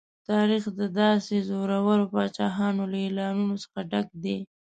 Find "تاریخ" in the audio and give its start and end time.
0.29-0.63